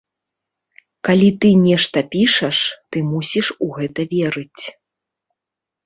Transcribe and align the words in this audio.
Калі 1.07 1.27
ты 1.43 1.51
нешта 1.67 1.97
пішаш, 2.17 2.57
ты 2.91 2.97
мусіш 3.13 3.47
у 3.69 3.71
гэта 3.79 4.11
верыць. 4.19 4.63